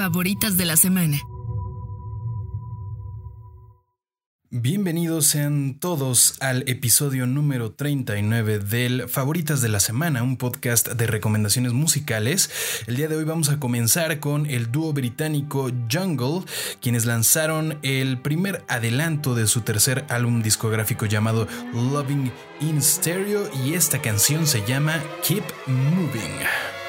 [0.00, 1.18] favoritas de la semana.
[4.48, 11.06] Bienvenidos sean todos al episodio número 39 del Favoritas de la Semana, un podcast de
[11.06, 12.50] recomendaciones musicales.
[12.86, 16.46] El día de hoy vamos a comenzar con el dúo británico Jungle,
[16.80, 22.32] quienes lanzaron el primer adelanto de su tercer álbum discográfico llamado Loving
[22.62, 26.79] in Stereo y esta canción se llama Keep Moving.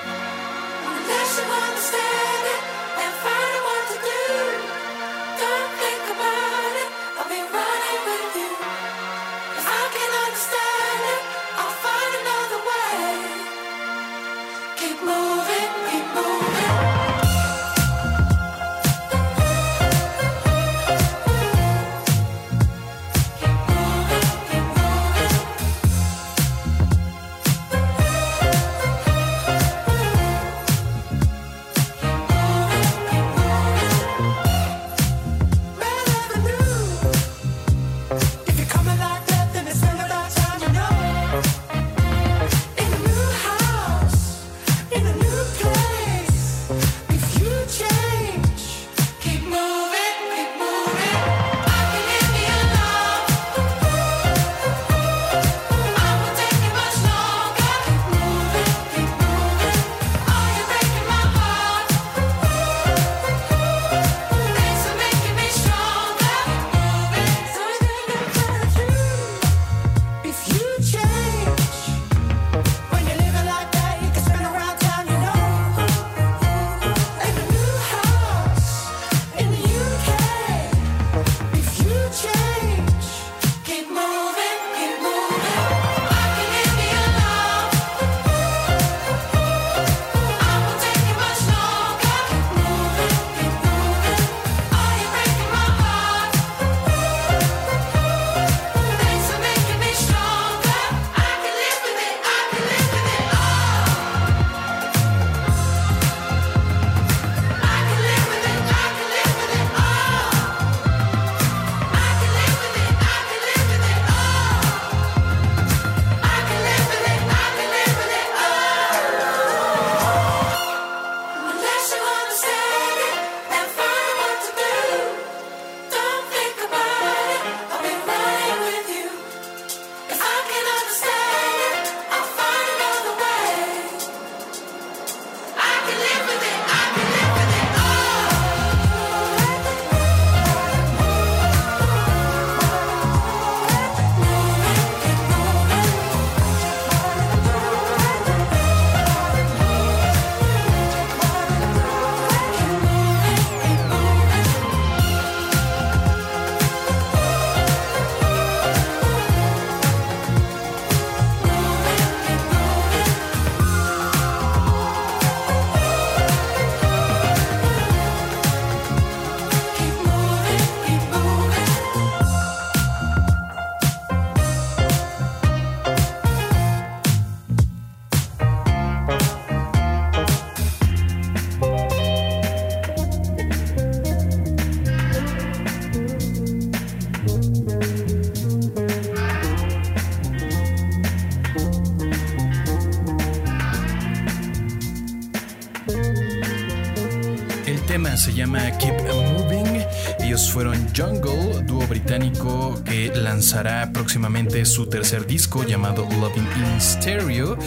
[197.91, 199.84] Se llama Keep Moving.
[200.22, 207.57] Ellos fueron Jungle, dúo británico que lanzará próximamente su tercer disco llamado Loving in Stereo.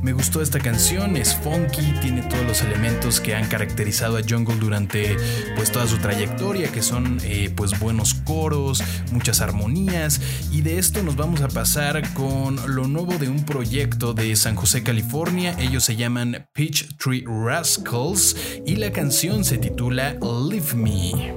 [0.00, 4.56] Me gustó esta canción, es funky, tiene todos los elementos que han caracterizado a Jungle
[4.56, 5.18] durante
[5.54, 10.18] pues toda su trayectoria, que son eh, pues buenos coros, muchas armonías
[10.50, 14.56] y de esto nos vamos a pasar con lo nuevo de un proyecto de San
[14.56, 15.54] José, California.
[15.58, 21.32] Ellos se llaman Peach Tree Rascals y la canción se titula Leave Me.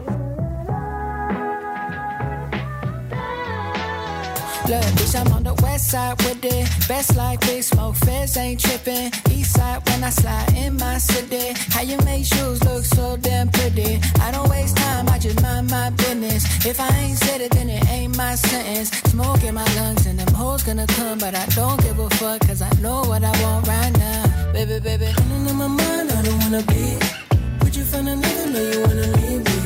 [4.68, 6.70] Look, bitch, I'm on the west side with it.
[6.88, 9.12] Best like big smoke, feds ain't tripping.
[9.32, 11.54] East side when I slide in my city.
[11.72, 14.00] How you make shoes look so damn pretty.
[14.22, 16.66] I don't waste time, I just mind my business.
[16.66, 18.92] If I ain't said it, then it ain't my sentence.
[19.12, 22.42] Smoke in my lungs and them hoes gonna come, but I don't give a fuck,
[22.42, 24.52] cause I know what I want right now.
[24.54, 27.17] Baby, baby, running in my mind, I don't wanna be.
[27.92, 28.50] Find another?
[28.52, 29.57] No, you wanna leave me,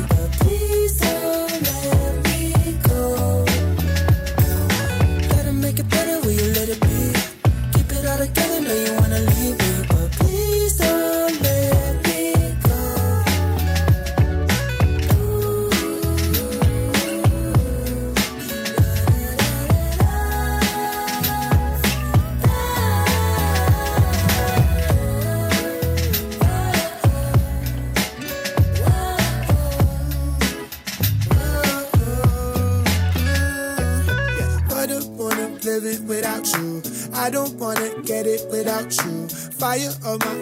[39.72, 40.41] Fire all my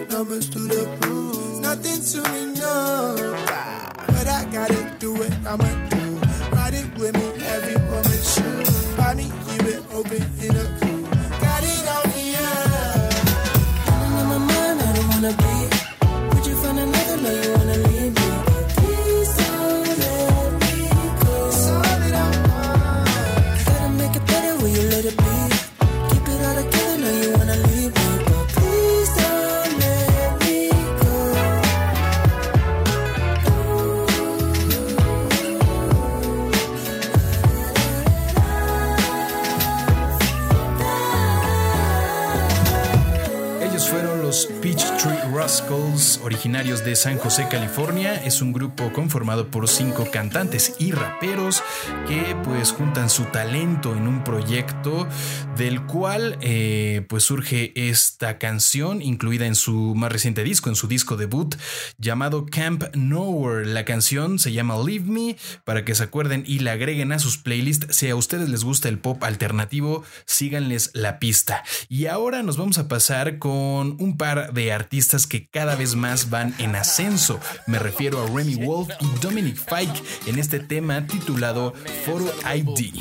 [45.40, 48.14] Rascals, originarios de San José, California.
[48.14, 51.62] Es un grupo conformado por cinco cantantes y raperos
[52.06, 55.08] que pues juntan su talento en un proyecto
[55.56, 60.88] del cual eh, pues surge esta canción incluida en su más reciente disco, en su
[60.88, 61.54] disco debut
[61.96, 63.64] llamado Camp Nowhere.
[63.64, 67.38] La canción se llama Leave Me para que se acuerden y la agreguen a sus
[67.38, 67.96] playlists.
[67.96, 71.64] Si a ustedes les gusta el pop alternativo, síganles la pista.
[71.88, 76.28] Y ahora nos vamos a pasar con un par de artistas que cada vez más
[76.28, 77.40] van en ascenso.
[77.66, 81.72] Me refiero a Remy Wolf y Dominic Fike en este tema titulado
[82.04, 83.00] Photo ID.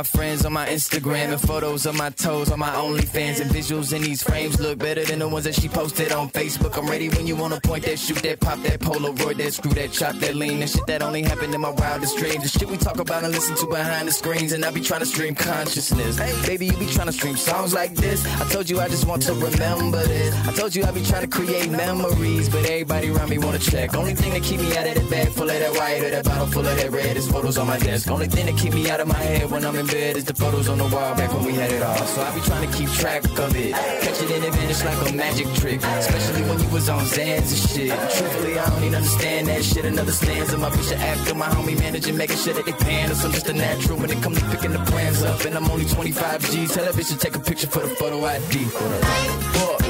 [0.00, 3.92] My friends on my Instagram and photos of my toes on my OnlyFans and visuals
[3.92, 6.78] in these frames look better than the ones that she posted on Facebook.
[6.78, 9.92] I'm ready when you wanna point that, shoot that, pop that, Polaroid that, screw that,
[9.92, 12.44] chop that, lean that shit that only happened in my wildest dreams.
[12.44, 15.00] The shit we talk about and listen to behind the screens, and I be trying
[15.00, 16.16] to stream consciousness.
[16.16, 18.24] Hey, baby, you be trying to stream songs like this.
[18.40, 20.34] I told you I just want to remember this.
[20.48, 23.94] I told you I be trying to create memories, but everybody around me wanna check.
[23.94, 26.24] Only thing that keep me out of that bag full of that white or that
[26.24, 28.10] bottle full of that red is photos on my desk.
[28.10, 30.34] Only thing that keep me out of my head when I'm in bed is the
[30.34, 31.96] photos on the wall back when we had it all.
[32.06, 33.72] So I be trying to keep track of it.
[33.72, 35.82] Catch it in advantage like a magic trick.
[35.82, 37.90] Especially when you was on Zans and shit.
[38.16, 39.84] Truthfully, I don't even understand that shit.
[39.84, 43.24] Another stanza, my bitch after my homie manager making sure that they pan us.
[43.24, 45.44] I'm just a natural when it come to picking the brands up.
[45.44, 46.72] And I'm only 25 G's.
[46.72, 48.64] Tell that bitch to take a picture for the photo ID.
[48.64, 49.80] What?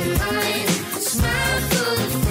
[1.00, 2.29] Smile for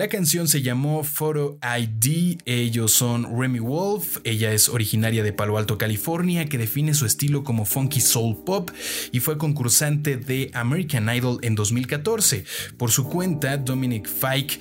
[0.00, 5.58] La canción se llamó Photo ID, ellos son Remy Wolf, ella es originaria de Palo
[5.58, 8.70] Alto, California, que define su estilo como funky soul pop
[9.12, 12.46] y fue concursante de American Idol en 2014.
[12.78, 14.58] Por su cuenta, Dominic Fike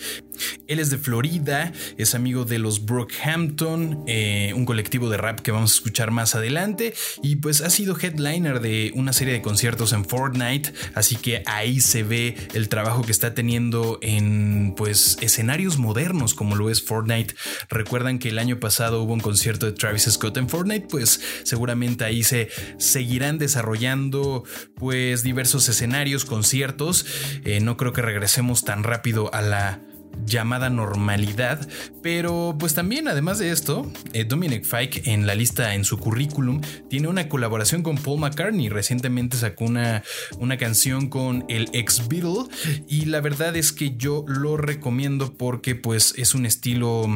[0.68, 5.52] él es de Florida, es amigo de los Brockhampton, eh, un colectivo de rap que
[5.52, 6.94] vamos a escuchar más adelante,
[7.24, 11.80] y pues ha sido headliner de una serie de conciertos en Fortnite, así que ahí
[11.82, 17.36] se ve el trabajo que está teniendo en pues escenarios modernos como lo es Fortnite.
[17.70, 22.06] Recuerdan que el año pasado hubo un concierto de Travis Scott en Fortnite, pues seguramente
[22.06, 24.44] ahí se seguirán desarrollando
[24.76, 27.06] pues diversos escenarios, conciertos.
[27.46, 29.82] Eh, no creo que regresemos tan rápido a la
[30.26, 31.68] llamada normalidad,
[32.02, 36.62] pero pues también además de esto, eh, Dominic Fike en la lista en su currículum
[36.90, 40.04] tiene una colaboración con Paul McCartney, recientemente sacó una,
[40.40, 42.46] una canción con el ex Beatle
[42.88, 47.08] y la verdad es que yo lo recomiendo porque pues es un estilo...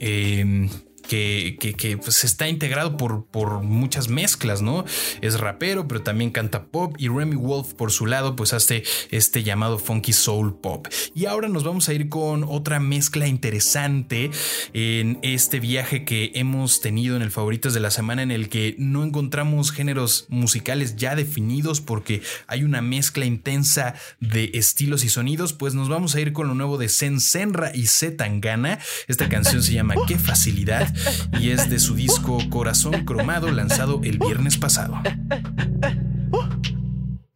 [0.00, 0.68] Eh,
[1.14, 4.84] que, pues está integrado por, por, muchas mezclas, ¿no?
[5.20, 9.42] Es rapero, pero también canta pop y Remy Wolf por su lado pues hace este
[9.42, 10.88] llamado funky soul pop.
[11.14, 14.30] Y ahora nos vamos a ir con otra mezcla interesante
[14.72, 18.74] en este viaje que hemos tenido en el Favoritos de la Semana en el que
[18.78, 25.52] no encontramos géneros musicales ya definidos porque hay una mezcla intensa de estilos y sonidos,
[25.52, 28.78] pues nos vamos a ir con lo nuevo de Sen Senra y Zetangana.
[29.08, 30.92] Esta canción se llama Qué facilidad
[31.40, 35.00] y es de su disco Corazón Cromado lanzado el viernes pasado.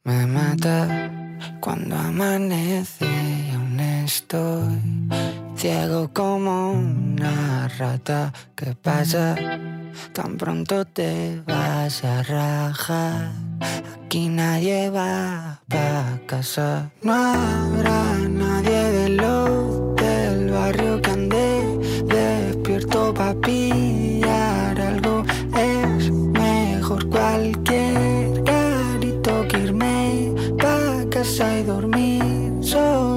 [0.04, 1.10] Me mata
[1.60, 5.08] cuando amanece y aún estoy
[5.56, 8.32] ciego como una rata.
[8.54, 9.36] ¿Qué pasa?
[10.12, 13.32] Tan pronto te vas a rajar.
[14.04, 16.90] Aquí nadie va pa' casa.
[17.02, 19.47] No habrá nadie de lo
[23.40, 25.24] pillar algo.
[25.56, 32.22] Es mejor cualquier carito que irme pa' casa y dormir
[32.62, 33.07] solito.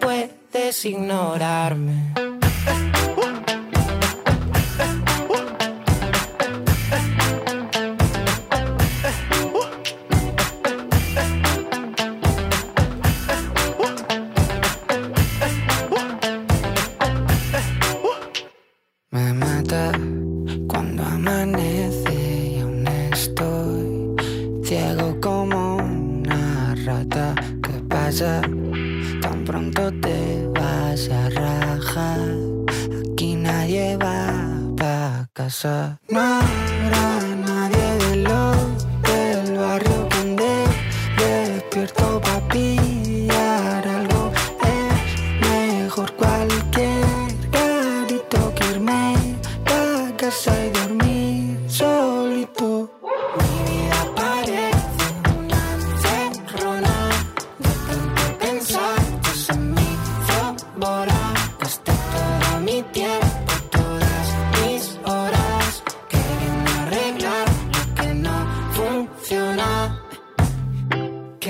[0.00, 2.31] Puedes ignorarme.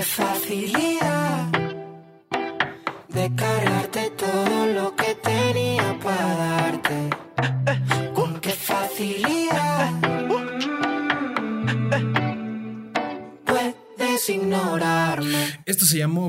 [0.03, 1.12] é família.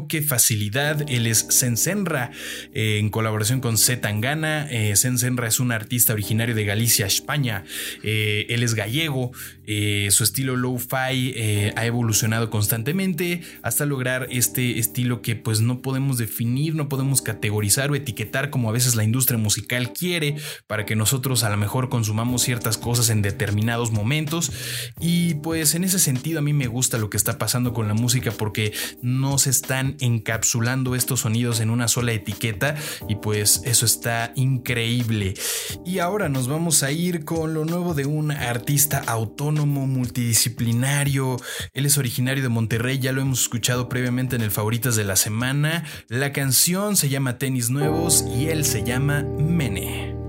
[0.07, 1.05] Qué facilidad.
[1.09, 2.31] Él es Sensenra
[2.73, 4.67] eh, en colaboración con Z Tangana.
[4.69, 7.63] Eh, Sensenra es un artista originario de Galicia, España.
[8.03, 9.31] Eh, él es gallego.
[9.65, 16.17] Eh, su estilo lo-fi ha evolucionado constantemente hasta lograr este estilo que pues no podemos
[16.17, 20.35] definir, no podemos categorizar o etiquetar como a veces la industria musical quiere
[20.67, 24.51] para que nosotros a lo mejor consumamos ciertas cosas en determinados momentos.
[24.99, 27.93] Y pues en ese sentido a mí me gusta lo que está pasando con la
[27.93, 32.75] música porque no se están encapsulando estos sonidos en una sola etiqueta
[33.07, 35.33] y pues eso está increíble.
[35.85, 41.37] Y ahora nos vamos a ir con lo nuevo de un artista autónomo multidisciplinario.
[41.73, 45.15] Él es originario de Monterrey, ya lo hemos escuchado previamente en el Favoritas de la
[45.15, 45.85] Semana.
[46.07, 50.22] La canción se llama Tenis Nuevos y él se llama Mene.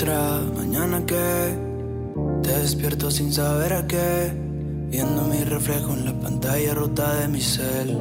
[0.00, 1.58] Otra mañana que
[2.44, 4.32] te despierto sin saber a qué,
[4.88, 7.98] viendo mi reflejo en la pantalla rota de mi cel.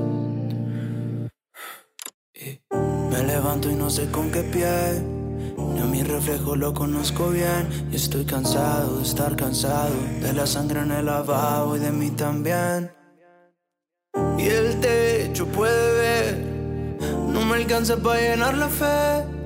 [3.10, 5.02] Me levanto y no sé con qué pie.
[5.58, 10.82] Ni mi reflejo lo conozco bien y estoy cansado de estar cansado de la sangre
[10.82, 12.92] en el lavabo y de mí también.
[14.38, 16.46] Y el techo puede ver,
[17.34, 19.37] no me alcanza para llenar la fe.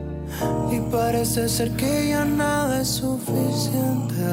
[0.71, 4.23] Y parece ser que ya nada es suficiente.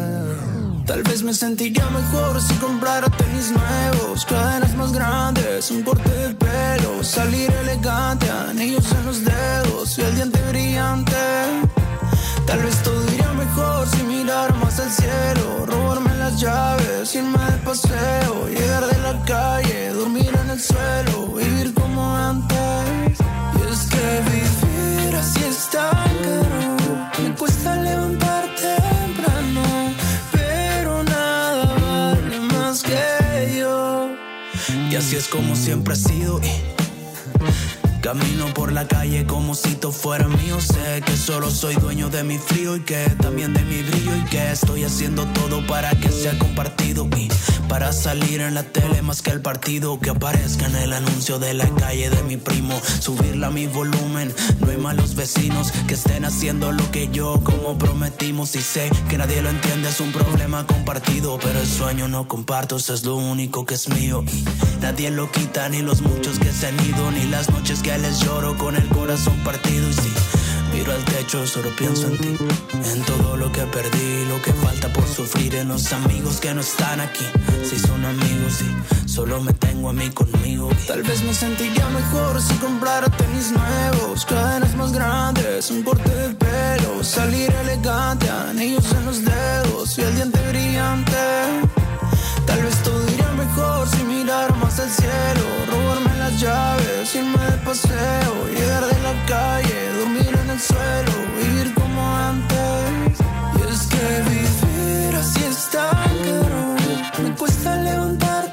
[0.87, 6.35] Tal vez me sentiría mejor si comprara tenis nuevos, cadenas más grandes, un corte de
[6.35, 11.17] pelo, salir elegante, anillos en los dedos y el diente brillante.
[12.47, 17.59] Tal vez todo iría mejor si mirara más al cielo, robarme las llaves, irme de
[17.65, 23.19] paseo, llegar de la calle, dormir en el suelo, vivir como antes.
[23.59, 24.68] Y es que vivir
[25.19, 25.91] así es tan
[26.23, 29.63] caro, me cuesta levantar temprano,
[30.33, 34.11] pero nada vale más que yo.
[34.91, 36.41] Y así es como siempre ha sido.
[38.01, 40.61] Camino por la calle como si todo fuera mío.
[40.61, 44.25] Sé que solo soy dueño de mi frío y que también de mi brillo y
[44.25, 47.29] que estoy haciendo todo para que sea compartido y
[47.69, 51.55] para salir en la tele más que el partido que aparezca en el anuncio de
[51.55, 52.81] la calle de mi primo.
[53.01, 57.79] Subirla a mi volumen, no hay malos vecinos que estén haciendo lo que yo como
[57.79, 62.27] prometimos y sé que nadie lo entiende es un problema compartido, pero el sueño no
[62.29, 64.45] comparto, eso es lo único que es mío y
[64.81, 68.21] nadie lo quita ni los muchos que se han ido ni las noches que les
[68.21, 70.13] lloro con el corazón partido y si
[70.75, 72.37] miro al techo solo pienso en ti,
[72.93, 76.61] en todo lo que perdí, lo que falta por sufrir, en los amigos que no
[76.61, 77.25] están aquí,
[77.65, 80.69] si son amigos y solo me tengo a mí conmigo.
[80.87, 86.35] Tal vez me sentiría mejor si comprara tenis nuevos, cadenas más grandes, un corte de
[86.35, 91.17] pelo, salir elegante, anillos en los dedos y el diente brillante.
[92.47, 92.98] Tal vez todo
[93.59, 99.27] mejor si mirara más al cielo, robarme las llaves, irme de paseo, llegar de la
[99.27, 103.19] calle, dormir en el suelo, vivir como antes.
[103.57, 105.91] Y es que vivir así es tan
[106.25, 108.45] caro, me cuesta levantar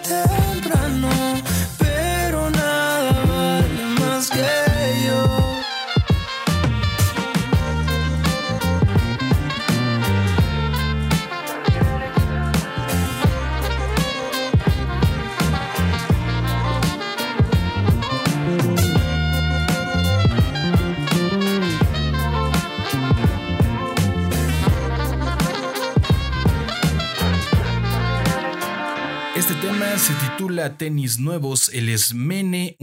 [30.73, 31.69] Tenis Nuevos.
[31.69, 32.75] Él es Mene,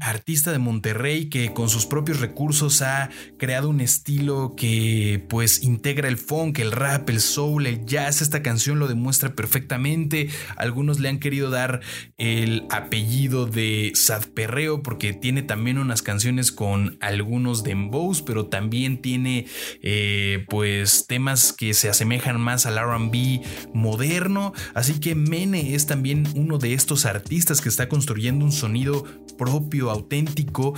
[0.00, 6.08] artista de Monterrey que con sus propios recursos ha creado un estilo que pues integra
[6.08, 8.22] el funk, el rap, el soul, el jazz.
[8.22, 10.28] Esta canción lo demuestra perfectamente.
[10.56, 11.80] Algunos le han querido dar
[12.16, 19.00] el apellido de Sad Perreo porque tiene también unas canciones con algunos dembows, pero también
[19.00, 19.46] tiene
[19.82, 24.52] eh, pues temas que se asemejan más al RB moderno.
[24.74, 29.04] Así que Mene es también uno de estos artistas que está construyendo un sonido
[29.36, 30.74] propio, auténtico,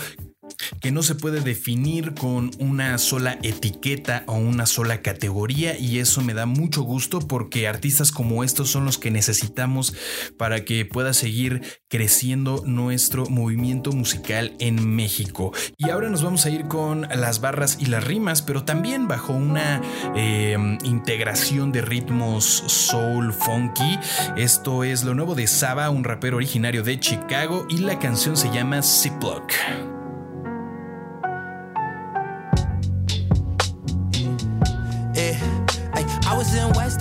[0.81, 6.21] que no se puede definir con una sola etiqueta o una sola categoría y eso
[6.23, 9.95] me da mucho gusto porque artistas como estos son los que necesitamos
[10.37, 15.53] para que pueda seguir creciendo nuestro movimiento musical en México.
[15.77, 19.33] Y ahora nos vamos a ir con las barras y las rimas, pero también bajo
[19.33, 19.81] una
[20.17, 23.99] eh, integración de ritmos soul funky.
[24.37, 28.51] Esto es lo nuevo de Saba, un rapero originario de Chicago y la canción se
[28.51, 29.53] llama Ziploc.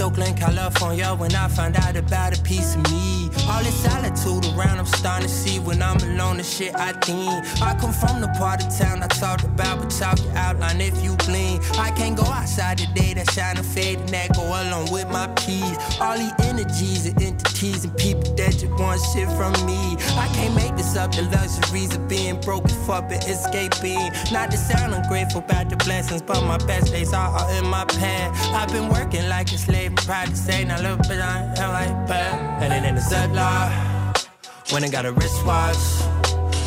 [0.09, 3.29] Oakland, California, when I found out about a piece of me.
[3.47, 7.29] All this solitude around, I'm starting to see when I'm alone, the shit I think.
[7.61, 11.03] I come from the part of town I talked about, but talk your outline if
[11.03, 11.61] you blink.
[11.77, 15.27] I can't go outside today, that shine and fade, and that go along with my
[15.45, 15.77] peace.
[16.01, 19.95] All these energies and entities and people that just want shit from me.
[20.17, 24.09] I can't make this up, the luxuries of being broken, fuck, but escaping.
[24.31, 27.85] Not to sound ungrateful about the blessings, but my best days are all in my
[27.85, 28.33] past.
[28.53, 32.71] I've been working like a slave, to say, now look, but I am like bad.
[32.71, 35.77] And in the Zedlock, when I got a wristwatch,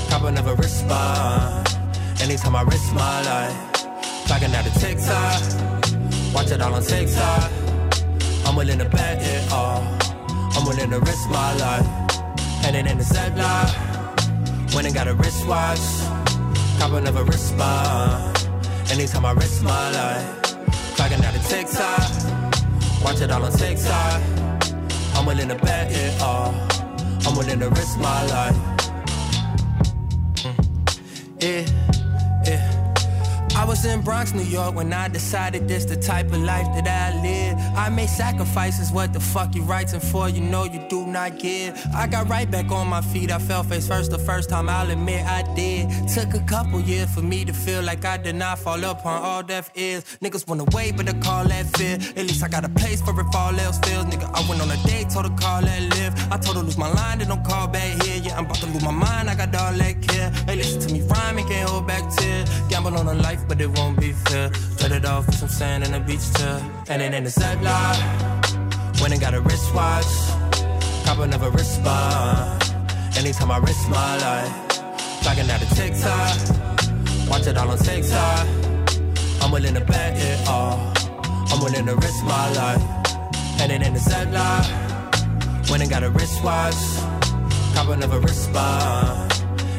[0.09, 1.69] cop another wristband.
[2.21, 3.57] Anytime I risk my life,
[4.27, 7.51] clocking out a TikTok, watch it all on TikTok.
[8.47, 9.83] I'm willing to bet it all.
[10.55, 11.87] I'm willing to risk my life.
[12.65, 15.81] And in the Zedlock, when I got a wristwatch,
[16.79, 18.49] cop another wristband.
[18.91, 20.57] Anytime I risk my life,
[20.97, 22.12] clocking out a TikTok,
[23.03, 24.23] watch it all on TikTok.
[25.15, 26.55] I'm willing to bet it all.
[27.27, 28.57] I'm willing to risk my life.
[30.43, 30.57] Mm.
[31.41, 32.83] Yeah, yeah.
[33.57, 36.89] I was in Bronx, New York when I decided this the type of life that
[36.89, 37.59] I live.
[37.77, 40.29] I made sacrifices, what the fuck you writing for?
[40.29, 41.79] You know you do not give.
[41.95, 44.91] I got right back on my feet, I fell face first the first time, I'll
[44.91, 46.09] admit I did.
[46.09, 49.43] Took a couple years for me to feel like I did not fall upon all
[49.43, 50.05] deaf ears.
[50.23, 51.95] Niggas wanna wait, but I call that fear.
[52.17, 54.07] At least I got a place for if all else fails.
[54.07, 56.15] Nigga, I went on a date, told her call that live.
[56.33, 58.21] I told her lose my line, then don't call back here.
[58.23, 60.31] Yeah, I'm about to lose my mind, I got all that care.
[60.47, 62.49] Hey, listen to me rhyming, can't hold back tears.
[62.69, 64.51] Gamble on a life, but it won't be fair.
[64.79, 66.59] Trade it off for some sand and a beach chair.
[66.89, 67.97] And then in the Zedlock,
[69.01, 70.07] when I got a wristwatch,
[71.13, 72.75] cop another wristband.
[73.19, 74.53] Anytime I risk my life,
[75.23, 78.47] clocking out a TikTok, watch it all on TikTok.
[79.43, 80.93] I'm willing to bet it all.
[81.51, 82.83] I'm willing to risk my life.
[83.61, 86.81] And in the Zedlock, when I got a wristwatch,
[87.75, 89.33] cop another wristband.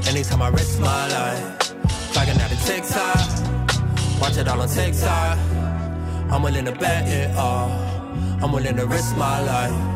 [0.07, 1.73] Anytime I risk my life,
[2.13, 4.21] clocking out a TikTok.
[4.21, 5.37] Watch it all on TikTok.
[6.31, 7.71] I'm willing to bet it all.
[8.41, 9.92] I'm willing to risk my life.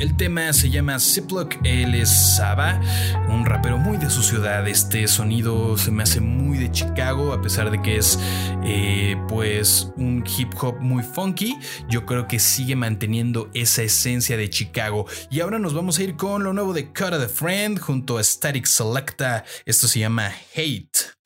[0.00, 2.80] El tema se llama Ziploc, él es Saba,
[3.28, 4.66] un rapero muy de su ciudad.
[4.66, 8.18] Este sonido se me hace muy de Chicago, a pesar de que es
[8.64, 11.58] eh, pues un hip hop muy funky.
[11.90, 15.04] Yo creo que sigue manteniendo esa esencia de Chicago.
[15.30, 18.24] Y ahora nos vamos a ir con lo nuevo de Cut the Friend junto a
[18.24, 19.44] Static Selecta.
[19.66, 21.19] Esto se llama Hate.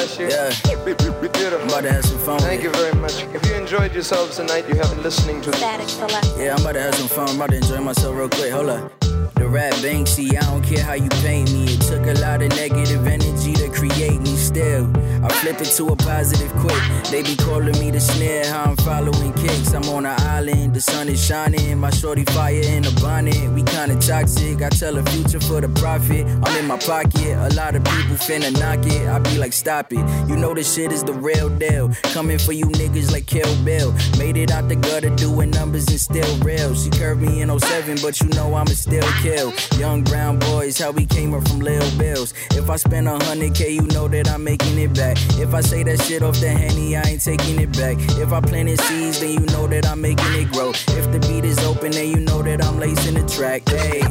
[0.00, 0.28] God bless you.
[0.28, 0.84] Yeah.
[0.84, 1.60] Beautiful.
[1.60, 2.40] I'm about to have some fun.
[2.40, 3.22] Thank you very much.
[3.34, 6.26] If you enjoyed yourselves tonight, you have been listening to Static Select.
[6.38, 7.28] Yeah, I'm about to have some fun.
[7.28, 8.50] I'm about to enjoy myself real quick.
[8.50, 8.98] Hold up.
[9.34, 11.64] The rap Banksy, I don't care how you paint me.
[11.64, 14.86] It took a lot of negative energy to create me still.
[15.22, 16.80] I flip it to a positive quick.
[17.10, 19.74] They be calling me the snare, how I'm following kicks.
[19.74, 21.78] I'm on an island, the sun is shining.
[21.78, 23.50] My shorty fire in a bonnet.
[23.52, 24.62] We kinda toxic.
[24.62, 26.26] I tell a future for the profit.
[26.42, 27.36] I'm in my pocket.
[27.36, 29.08] A lot of people finna knock it.
[29.08, 30.04] I be like, stop it.
[30.28, 31.90] You know this shit is the real deal.
[32.14, 33.92] Coming for you niggas like Kill Bill.
[34.18, 36.74] Made it out the gutter doing numbers and still real.
[36.74, 39.52] She curved me in 07, but you know I'ma still kill.
[39.78, 42.32] Young brown boys, how we came up from Lil Bills.
[42.52, 45.09] If I spend a hundred K, you know that I'm making it back.
[45.38, 47.96] If I say that shit off the henny, I ain't taking it back.
[48.18, 50.70] If I plant seeds, then you know that I'm making it grow.
[50.70, 53.68] If the beat is open, then you know that I'm lacing the track.
[53.68, 54.02] Hey,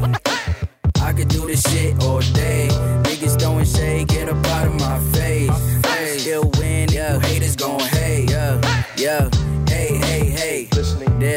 [1.01, 2.67] I could do this shit all day.
[3.03, 5.85] Niggas throwing shade, get up out of my face.
[5.85, 7.19] Hey, still win, yeah.
[7.19, 7.98] Haters going, hey,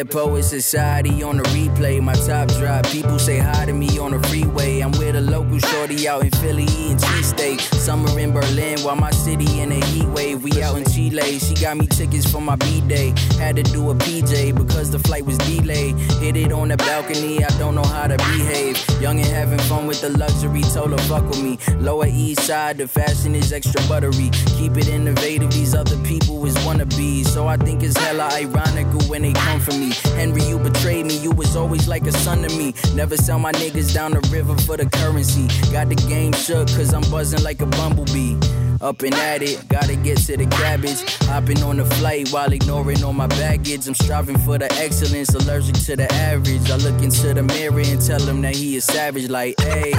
[0.02, 2.00] Dead Poet Society on the replay.
[2.00, 2.86] My top drop.
[2.86, 4.80] People say hi to me on the freeway.
[4.80, 7.60] I'm with a local shorty out in Philly eating cheesesteak.
[7.60, 10.42] Summer in Berlin while my city in a heat wave.
[10.42, 11.38] We out in Chile.
[11.38, 13.14] She got me tickets for my B day.
[13.38, 15.94] Had to do a PJ because the flight was delayed.
[16.20, 17.44] Hit it on the balcony.
[17.44, 18.76] I don't know how to behave.
[19.00, 20.62] Young and having fun with the luxury.
[20.62, 21.58] Told her fuck with me.
[21.78, 22.78] Lower East Side.
[22.78, 24.30] The fashion is extra buttery.
[24.58, 25.52] Keep it innovative.
[25.52, 27.26] These other people is wannabes.
[27.26, 29.91] So I think it's hella ironical when they come for me.
[30.16, 31.16] Henry, you betrayed me.
[31.18, 32.74] You was always like a son to me.
[32.94, 35.48] Never sell my niggas down the river for the currency.
[35.72, 38.36] Got the game shook cause I'm buzzing like a bumblebee.
[38.80, 41.00] Up and at it, gotta get to the cabbage.
[41.28, 43.86] Hopping on the flight while ignoring all my baggage.
[43.86, 46.68] I'm striving for the excellence, allergic to the average.
[46.68, 49.92] I look into the mirror and tell him that he is savage, like, hey.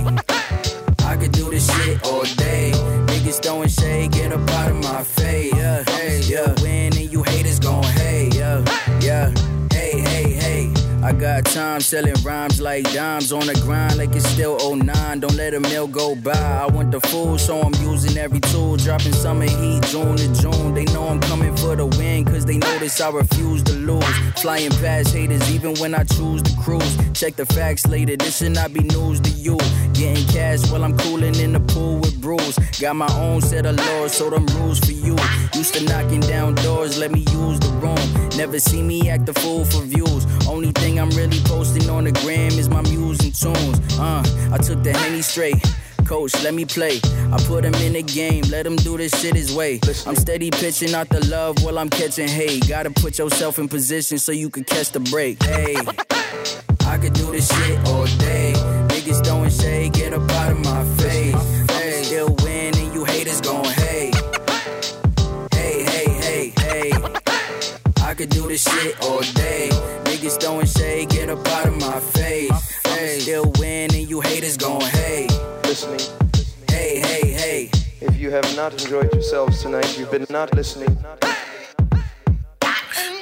[1.06, 2.71] I could do this shit all day.
[3.08, 5.62] Niggas throwing shade, get up out of my face.
[11.34, 15.19] Got time selling rhymes like dimes on the grind like it's still 09.
[15.19, 16.32] Don't let a mill go by.
[16.32, 18.78] I want the fool, so I'm using every tool.
[18.78, 20.74] Dropping summer heat, June to June.
[20.76, 24.17] They know I'm coming for the win, cause they notice I refuse to lose.
[24.41, 26.98] Flying past haters, even when I choose to cruise.
[27.13, 29.58] Check the facts later, this should not be news to you.
[29.93, 32.58] Getting cash while I'm cooling in the pool with brews.
[32.80, 35.15] Got my own set of laws, so them rules for you.
[35.56, 38.30] Used to knocking down doors, let me use the room.
[38.38, 40.26] Never see me act a fool for views.
[40.48, 44.00] Only thing I'm really posting on the gram is my muse and tunes.
[44.00, 45.62] Uh, I took the henny straight.
[46.06, 47.00] Coach, let me play.
[47.32, 49.80] I put him in the game, let him do this shit his way.
[50.06, 52.68] I'm steady pitching out the love while I'm catching hate.
[52.68, 55.42] Gotta put yourself in position so you can catch the break.
[55.44, 55.76] Hey,
[56.86, 58.54] I could do this shit all day.
[58.90, 61.64] Niggas throwing shade, get up out of my face.
[62.08, 62.53] Still win
[68.24, 69.68] could do this shit all day.
[70.06, 72.82] Niggas throwing shade, get up out of my face.
[72.86, 75.28] Hey, still win and you haters going hey.
[75.64, 76.00] Listening.
[76.70, 77.70] Hey, hey, hey.
[78.00, 80.98] If you have not enjoyed yourselves tonight, you've been not listening.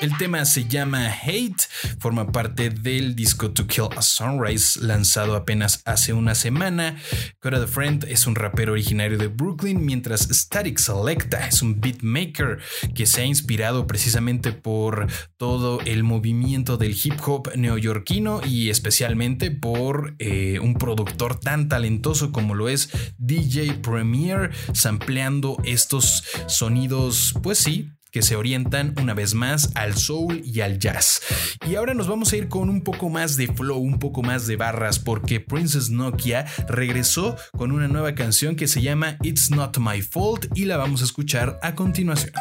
[0.02, 1.68] El tema se llama Hate,
[2.00, 6.98] forma parte del disco To Kill a Sunrise, lanzado apenas hace una semana.
[7.40, 12.58] Cora the Friend es un rapero originario de Brooklyn, mientras Static Selecta es un beatmaker
[12.96, 15.06] que se ha inspirado precisamente por
[15.38, 22.32] todo el movimiento del hip hop neoyorquino y especialmente por eh, un productor tan talentoso
[22.32, 29.34] como lo es DJ Premier, sampleando estos sonidos, pues sí, que se orientan una vez
[29.34, 31.22] más al soul y al jazz.
[31.68, 34.48] Y ahora nos vamos a ir con un poco más de flow, un poco más
[34.48, 39.78] de barras, porque Princess Nokia regresó con una nueva canción que se llama It's Not
[39.78, 42.34] My Fault y la vamos a escuchar a continuación.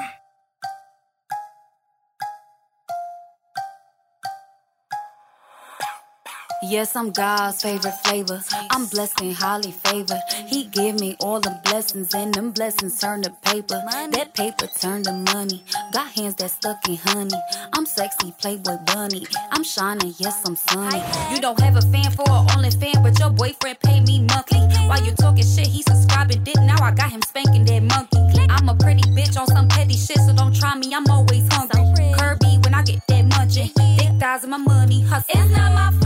[6.62, 8.42] Yes, I'm God's favorite flavor.
[8.70, 10.20] I'm blessed and highly favored.
[10.46, 13.80] He give me all the blessings, and them blessings turn to paper.
[14.10, 15.64] That paper turn to money.
[15.90, 17.34] Got hands that stuck in honey.
[17.72, 19.26] I'm sexy, playboy bunny.
[19.52, 21.02] I'm shining, yes, I'm sunny.
[21.34, 24.60] You don't have a fan for an only fan, but your boyfriend pay me monthly.
[24.86, 26.56] While you talking shit, he subscribing dick.
[26.60, 28.18] Now I got him spanking that monkey.
[28.50, 30.92] I'm a pretty bitch on some petty shit, so don't try me.
[30.94, 32.12] I'm always hungry.
[32.18, 33.68] Kirby when I get that munching.
[33.68, 35.40] Thick thighs and my money hustle.
[35.40, 35.99] It's not my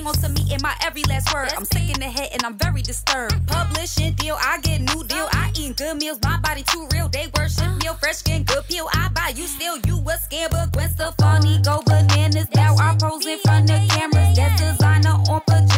[0.00, 1.52] hang on to me in my every last word.
[1.56, 3.46] I'm sick in the head and I'm very disturbed.
[3.46, 5.28] Publishing deal, I get new deal.
[5.32, 7.08] I eat good meals, my body too real.
[7.08, 8.88] They worship meal, fresh skin, good peel.
[8.92, 12.48] I buy you still, you a scam, but Gwen Stefani go bananas.
[12.54, 14.36] Now I pose in front of cameras.
[14.36, 15.69] That's designer on pajamas.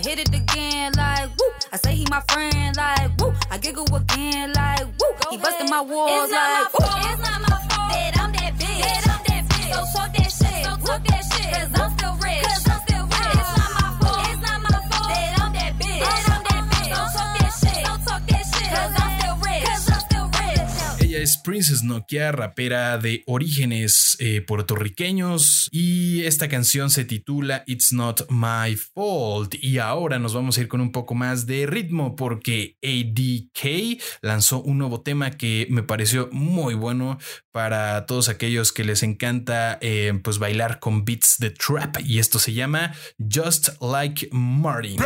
[0.00, 1.52] I hit it again, like woo.
[1.72, 3.34] I say he my friend, like woo.
[3.50, 5.12] I giggle again, like woo.
[5.30, 7.59] He busting my walls, like woo.
[21.50, 28.76] Princess Nokia, rapera de orígenes eh, puertorriqueños y esta canción se titula It's Not My
[28.76, 29.56] Fault.
[29.60, 34.62] Y ahora nos vamos a ir con un poco más de ritmo porque ADK lanzó
[34.62, 37.18] un nuevo tema que me pareció muy bueno
[37.50, 41.96] para todos aquellos que les encanta eh, pues bailar con beats de trap.
[42.04, 45.00] Y esto se llama Just Like Martin.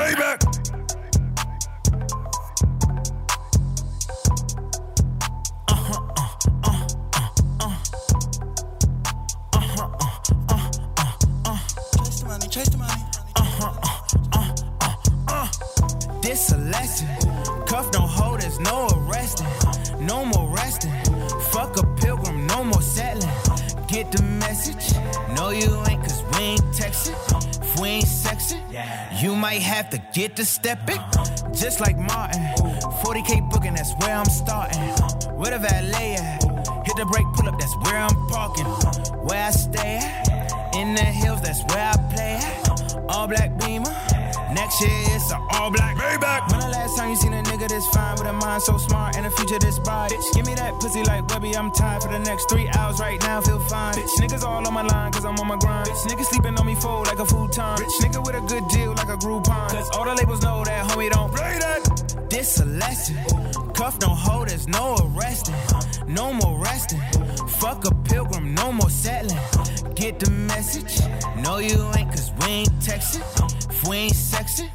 [16.35, 17.07] This a lesson.
[17.65, 19.47] Cuff don't hold us, no arresting.
[20.05, 20.91] No more resting.
[21.53, 23.31] Fuck a pilgrim, no more settling.
[23.87, 24.97] Get the message.
[25.37, 27.15] No, you ain't, cause we ain't texting.
[27.63, 28.63] If we ain't sexing,
[29.23, 30.99] you might have to get to stepping.
[31.53, 32.43] Just like Martin.
[33.05, 34.81] 40k booking, that's where I'm starting.
[35.39, 36.43] Where the valet at?
[36.43, 38.67] Hit Hit the brake, pull up, that's where I'm parking.
[39.23, 42.97] Where I stay at, in the hills, that's where I play at.
[43.09, 43.95] All black beamer.
[44.55, 46.49] Next year it's an all black Maybach.
[46.51, 49.17] When the last time you seen a nigga this fine with a mind so smart
[49.17, 50.13] and a future this bright?
[50.13, 51.57] Bitch, give me that pussy like Webby.
[51.57, 53.41] I'm tired for the next three hours right now.
[53.41, 53.95] Feel fine.
[53.95, 55.89] Bitch, niggas all on my line cause I'm on my grind.
[55.89, 57.77] Bitch, niggas sleeping on me full like a futon.
[57.79, 59.71] Bitch, nigga with a good deal like a Groupon.
[59.71, 62.31] Cause all the labels know that homie don't play that.
[62.31, 63.17] This a lesson.
[63.75, 65.57] Cuff don't hold, there's no arresting.
[66.07, 67.01] No more resting.
[67.59, 69.39] Fuck a pilgrim, no more settling.
[69.97, 71.01] Get the message.
[71.43, 73.64] No, you ain't, cause we ain't texting.
[73.85, 74.71] If we ain't sexing,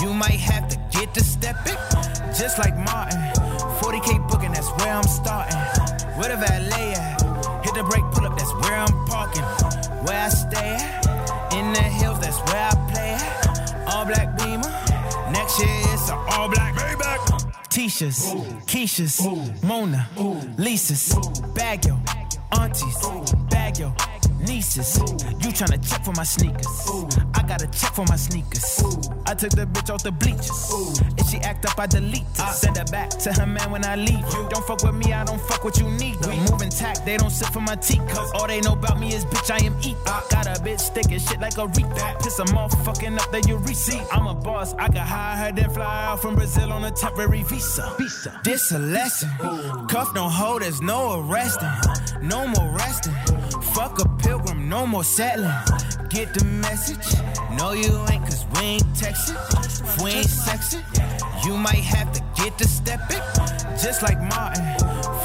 [0.00, 1.74] you might have to get to stepping.
[2.38, 3.18] Just like Martin.
[3.82, 5.58] 40k booking, that's where I'm starting.
[6.16, 7.20] Where the valet at?
[7.64, 9.42] Hit the brake, pull up, that's where I'm parking.
[10.06, 11.52] Where I stay at?
[11.52, 13.88] In the hills, that's where I play at.
[13.88, 14.70] All black beamer.
[15.32, 17.52] Next year it's an all black Maybach.
[17.70, 18.34] Tisha's,
[18.66, 19.20] Keisha's,
[19.64, 20.08] Mona,
[20.58, 21.12] Lisa's,
[21.56, 21.98] Baggio,
[22.52, 23.02] Aunties,
[23.50, 23.92] Baggio,
[24.46, 24.98] Nieces.
[24.98, 26.66] You tryna check for my sneakers.
[27.34, 28.82] I gotta check for my sneakers.
[29.26, 31.00] I took the bitch off the bleachers.
[31.18, 32.52] If she act up, I delete her.
[32.52, 34.24] Send her back to her man when I leave.
[34.34, 36.16] You don't fuck with me, I don't fuck what you need.
[36.26, 37.74] We moving tack, they don't sit for my.
[37.74, 39.96] Cause all they know about me is bitch, I am eat.
[40.30, 41.86] Got a bitch sticking shit like a reap.
[42.22, 44.06] Piss them off, fucking up the urethra.
[44.12, 47.42] I'm a boss, I can hire her, then fly out from Brazil on a temporary
[47.42, 47.94] visa.
[47.98, 48.40] Visa.
[48.44, 49.30] This a lesson.
[49.88, 51.68] Cuff don't hold, there's no arresting.
[52.22, 53.14] No more resting.
[53.74, 55.50] Fuck a pilgrim, no more settling.
[56.08, 57.18] Get the message.
[57.58, 59.34] No, you ain't, cause we ain't texting.
[59.82, 60.84] If we ain't sexing,
[61.44, 63.82] you might have to get to it.
[63.82, 64.64] Just like Martin.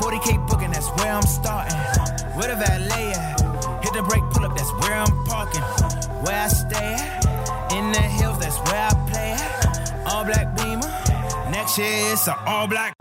[0.01, 1.77] 40k booking, that's where I'm starting.
[2.35, 3.39] Where the valet at?
[3.83, 5.62] Hit the brake, pull up, that's where I'm parking.
[6.25, 7.71] Where I stay at?
[7.71, 10.07] In the hills, that's where I play at.
[10.07, 11.51] All black beamer.
[11.51, 12.98] Next year it's an all black.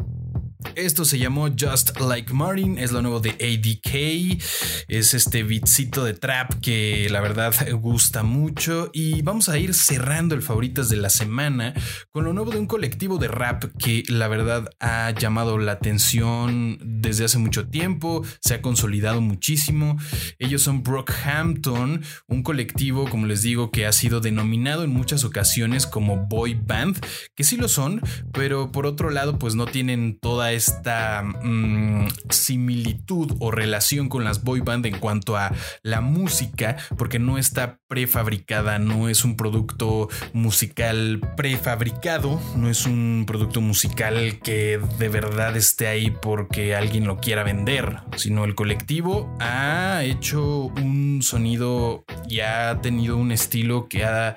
[0.79, 4.41] Esto se llamó Just Like Martin, es lo nuevo de ADK,
[4.87, 10.37] es este beatcito de trap que la verdad gusta mucho y vamos a ir cerrando
[10.37, 11.75] el favoritas de la semana
[12.13, 16.79] con lo nuevo de un colectivo de rap que la verdad ha llamado la atención
[16.81, 19.97] desde hace mucho tiempo, se ha consolidado muchísimo.
[20.39, 25.89] Ellos son Brockhampton, un colectivo, como les digo, que ha sido denominado en muchas ocasiones
[25.89, 28.01] como boy band, que sí lo son,
[28.33, 34.25] pero por otro lado pues no tienen toda esta esta mmm, similitud o relación con
[34.25, 35.53] las boy band en cuanto a
[35.83, 43.25] la música, porque no está prefabricada, no es un producto musical prefabricado, no es un
[43.27, 49.35] producto musical que de verdad esté ahí porque alguien lo quiera vender, sino el colectivo
[49.41, 54.37] ha hecho un sonido y ha tenido un estilo que ha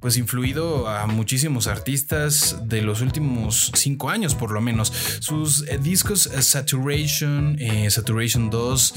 [0.00, 4.92] pues influido a muchísimos artistas de los últimos cinco años por lo menos.
[5.20, 8.94] Sus eh, discos eh, Saturation, eh, Saturation 2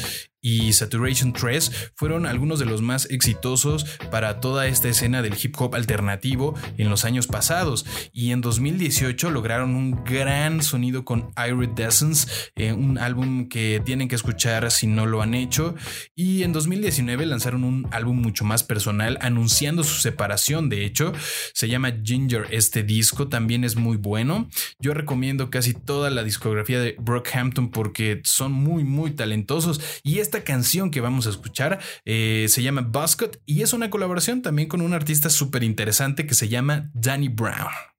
[0.48, 5.54] y Saturation 3 fueron algunos de los más exitosos para toda esta escena del hip
[5.60, 7.86] hop alternativo en los años pasados.
[8.14, 14.16] Y en 2018 lograron un gran sonido con Iridescence, eh, un álbum que tienen que
[14.16, 15.76] escuchar si no lo han hecho.
[16.16, 20.70] Y en 2019 lanzaron un álbum mucho más personal anunciando su separación.
[20.70, 21.12] De hecho
[21.54, 22.48] se llama Ginger.
[22.52, 24.48] Este disco también es muy bueno.
[24.80, 29.82] Yo recomiendo casi toda la discografía de Brockhampton porque son muy muy talentosos.
[30.04, 34.42] Y esta canción que vamos a escuchar eh, se llama Buzzcut y es una colaboración
[34.42, 37.97] también con un artista súper interesante que se llama Danny Brown.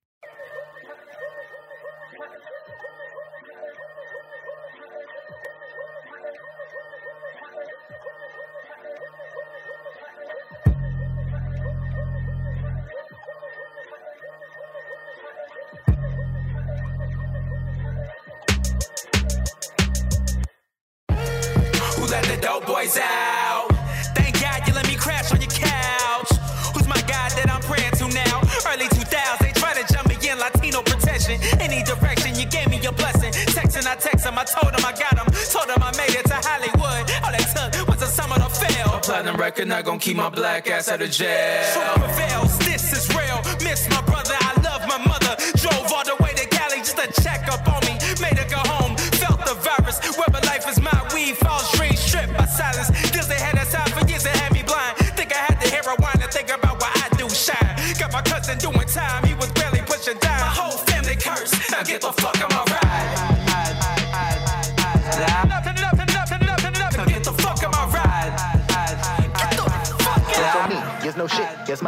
[39.99, 41.63] Record keep my black ass out of jail.
[41.73, 43.43] Truth prevails, this is real.
[43.63, 45.37] Miss my brother, I love my mother.
[45.57, 46.08] Drove all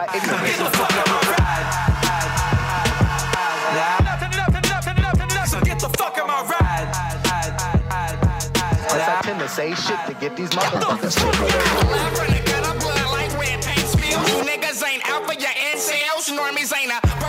[0.00, 0.56] my ignorance.
[9.38, 11.16] to say shit to get these motherfuckers.
[11.16, 11.24] I
[12.12, 14.28] run a gun, I blood like red paint spills.
[14.28, 15.70] You niggas ain't out for your end.
[16.30, 17.19] Normies ain't a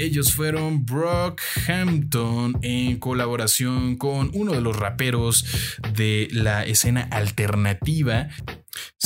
[0.00, 5.44] Ellos fueron Brockhampton en colaboración con uno de los raperos
[5.92, 8.30] de la escena alternativa.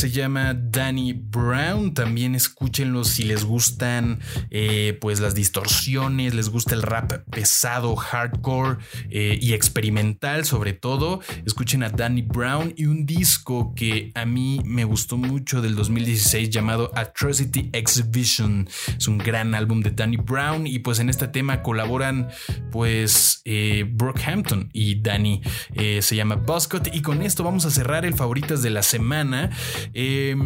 [0.04, 1.94] Se llama Danny Brown.
[1.94, 8.76] También escúchenlo si les gustan eh, pues las distorsiones, les gusta el rap pesado, hardcore
[9.08, 11.20] eh, y experimental sobre todo.
[11.46, 16.50] Escuchen a Danny Brown y un disco que a mí me gustó mucho del 2016
[16.50, 18.68] llamado Atrocity Exhibition.
[18.98, 22.28] Es un gran álbum de Danny Brown y pues en este tema colaboran
[22.70, 25.40] pues eh, Brockhampton y Danny.
[25.72, 29.48] Eh, se llama Buzzcut y con esto vamos a cerrar el favoritas de la semana.
[29.94, 30.36] Eh,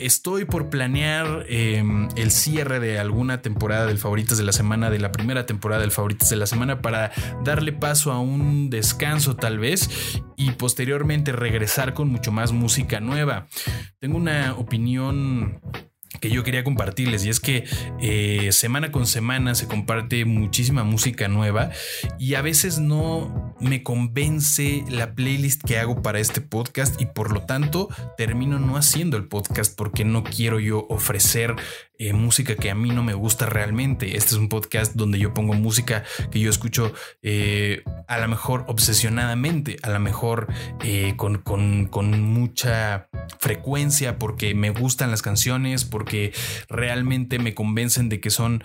[0.00, 1.84] estoy por planear eh,
[2.16, 5.90] el cierre de alguna temporada del favoritas de la semana, de la primera temporada del
[5.90, 7.12] favoritas de la semana para
[7.44, 13.46] darle paso a un descanso tal vez y posteriormente regresar con mucho más música nueva.
[13.98, 15.60] Tengo una opinión
[16.20, 17.64] que yo quería compartirles y es que
[18.00, 21.70] eh, semana con semana se comparte muchísima música nueva
[22.18, 27.32] y a veces no me convence la playlist que hago para este podcast y por
[27.32, 31.56] lo tanto termino no haciendo el podcast porque no quiero yo ofrecer
[32.00, 34.16] eh, música que a mí no me gusta realmente.
[34.16, 38.64] Este es un podcast donde yo pongo música que yo escucho eh, a lo mejor
[38.68, 40.46] obsesionadamente, a lo mejor
[40.82, 46.32] eh, con, con, con mucha frecuencia porque me gustan las canciones, porque
[46.70, 48.64] realmente me convencen de que son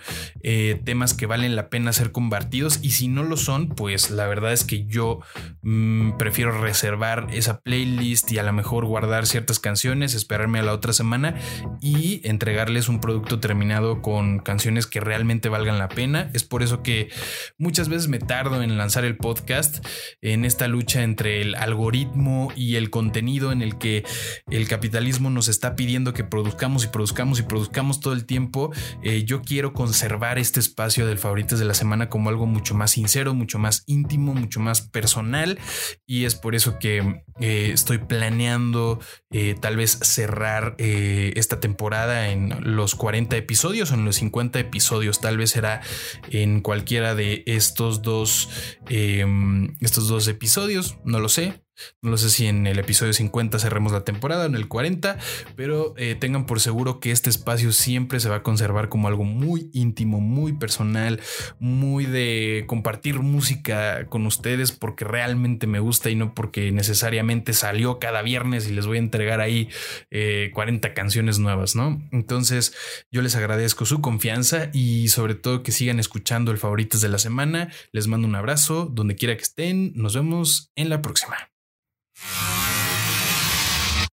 [0.84, 4.52] temas que valen la pena ser compartidos y si no lo son, pues la verdad
[4.52, 5.20] es que yo
[5.62, 10.72] mm, prefiero reservar esa playlist y a lo mejor guardar ciertas canciones, esperarme a la
[10.72, 11.34] otra semana
[11.82, 16.30] y entregarles un producto terminado con canciones que realmente valgan la pena.
[16.32, 17.10] Es por eso que
[17.58, 19.84] muchas veces me tardo en lanzar el podcast
[20.22, 24.04] en esta lucha entre el algoritmo y el contenido en el que
[24.50, 28.72] el capitalismo nos está pidiendo que produzcamos y produzcamos y produzcamos todo el tiempo.
[29.02, 32.92] Eh, yo quiero conservar este espacio del favoritos de la semana como algo mucho más
[32.92, 35.58] sincero, mucho más íntimo, mucho más personal
[36.06, 39.00] y es por eso que eh, estoy planeando
[39.30, 45.20] eh, tal vez cerrar esta temporada en los 40 episodios o en los 50 episodios.
[45.20, 45.82] Tal vez será
[46.30, 48.48] en cualquiera de estos dos,
[48.88, 50.98] em, estos dos episodios.
[51.04, 51.65] No lo sé.
[52.02, 55.18] No sé si en el episodio 50 cerremos la temporada o en el 40,
[55.56, 59.24] pero eh, tengan por seguro que este espacio siempre se va a conservar como algo
[59.24, 61.20] muy íntimo, muy personal,
[61.58, 67.98] muy de compartir música con ustedes porque realmente me gusta y no porque necesariamente salió
[67.98, 69.68] cada viernes y les voy a entregar ahí
[70.10, 72.02] eh, 40 canciones nuevas, ¿no?
[72.12, 72.74] Entonces
[73.10, 77.18] yo les agradezco su confianza y sobre todo que sigan escuchando el favoritos de la
[77.18, 77.70] semana.
[77.92, 79.92] Les mando un abrazo donde quiera que estén.
[79.94, 81.36] Nos vemos en la próxima.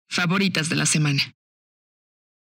[0.09, 1.34] Favoritas de la semana.